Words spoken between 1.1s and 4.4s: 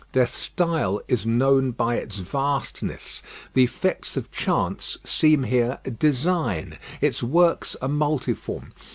known by its vastness. The effects of